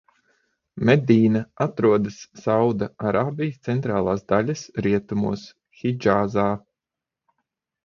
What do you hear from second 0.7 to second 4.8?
Medīna atrodas Saūda Arābijas centrālās daļas